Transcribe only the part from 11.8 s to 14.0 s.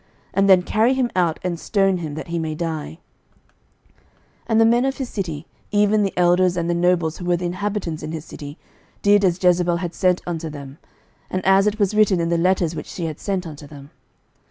written in the letters which she had sent unto them.